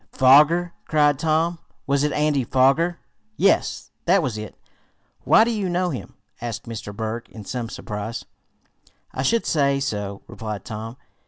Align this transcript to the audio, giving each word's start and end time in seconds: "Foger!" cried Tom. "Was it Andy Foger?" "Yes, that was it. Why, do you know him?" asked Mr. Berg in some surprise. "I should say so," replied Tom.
"Foger!" 0.13 0.73
cried 0.87 1.19
Tom. 1.19 1.59
"Was 1.85 2.03
it 2.03 2.11
Andy 2.11 2.43
Foger?" 2.43 2.97
"Yes, 3.37 3.91
that 4.05 4.23
was 4.23 4.35
it. 4.35 4.55
Why, 5.25 5.43
do 5.43 5.51
you 5.51 5.69
know 5.69 5.91
him?" 5.91 6.15
asked 6.41 6.63
Mr. 6.63 6.91
Berg 6.91 7.29
in 7.29 7.45
some 7.45 7.69
surprise. 7.69 8.25
"I 9.13 9.21
should 9.21 9.45
say 9.45 9.79
so," 9.79 10.23
replied 10.25 10.65
Tom. 10.65 10.97